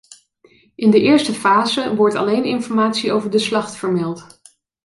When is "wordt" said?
1.95-2.15